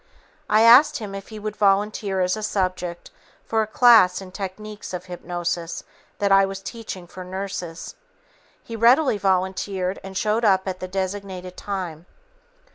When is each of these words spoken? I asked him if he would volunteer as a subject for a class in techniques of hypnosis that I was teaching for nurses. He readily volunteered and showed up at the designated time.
I 0.49 0.63
asked 0.63 0.97
him 0.97 1.13
if 1.13 1.27
he 1.27 1.37
would 1.37 1.55
volunteer 1.55 2.21
as 2.21 2.35
a 2.35 2.41
subject 2.41 3.11
for 3.45 3.61
a 3.61 3.67
class 3.67 4.19
in 4.19 4.31
techniques 4.31 4.95
of 4.95 5.05
hypnosis 5.05 5.83
that 6.17 6.31
I 6.31 6.43
was 6.43 6.59
teaching 6.59 7.05
for 7.05 7.23
nurses. 7.23 7.93
He 8.63 8.75
readily 8.75 9.19
volunteered 9.19 9.99
and 10.03 10.17
showed 10.17 10.43
up 10.43 10.67
at 10.67 10.79
the 10.79 10.87
designated 10.87 11.55
time. 11.55 12.07